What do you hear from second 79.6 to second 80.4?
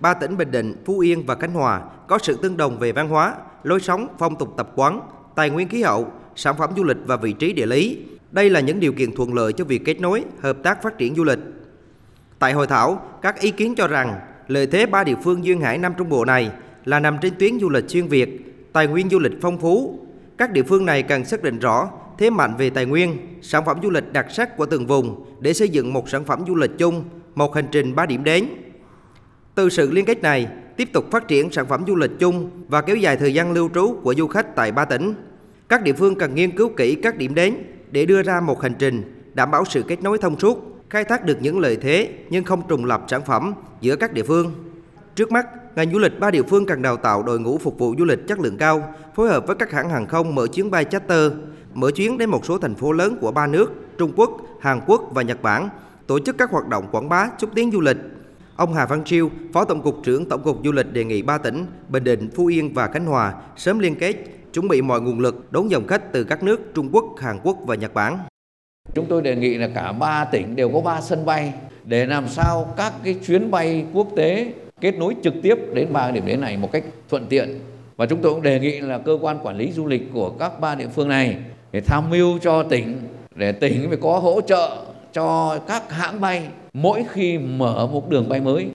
du lịch của